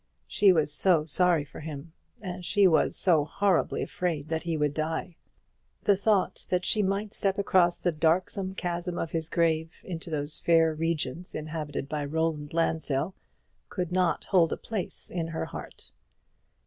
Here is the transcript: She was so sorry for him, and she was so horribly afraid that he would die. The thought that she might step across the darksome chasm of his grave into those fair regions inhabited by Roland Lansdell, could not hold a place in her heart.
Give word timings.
She 0.25 0.51
was 0.51 0.73
so 0.73 1.05
sorry 1.05 1.45
for 1.45 1.59
him, 1.59 1.93
and 2.23 2.43
she 2.43 2.65
was 2.67 2.95
so 2.97 3.23
horribly 3.23 3.83
afraid 3.83 4.29
that 4.29 4.41
he 4.41 4.57
would 4.57 4.73
die. 4.73 5.15
The 5.83 5.95
thought 5.95 6.47
that 6.49 6.65
she 6.65 6.81
might 6.81 7.13
step 7.13 7.37
across 7.37 7.77
the 7.77 7.91
darksome 7.91 8.55
chasm 8.55 8.97
of 8.97 9.11
his 9.11 9.29
grave 9.29 9.79
into 9.85 10.09
those 10.09 10.39
fair 10.39 10.73
regions 10.73 11.35
inhabited 11.35 11.87
by 11.87 12.03
Roland 12.05 12.51
Lansdell, 12.55 13.13
could 13.69 13.91
not 13.91 14.23
hold 14.23 14.51
a 14.51 14.57
place 14.57 15.11
in 15.11 15.27
her 15.27 15.45
heart. 15.45 15.91